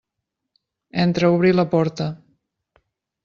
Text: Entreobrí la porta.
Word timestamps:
Entreobrí 1.03 1.53
la 1.57 1.65
porta. 1.73 2.07